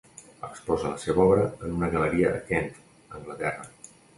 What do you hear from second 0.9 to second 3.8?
la seva obra en una galeria a Kent, Anglaterra.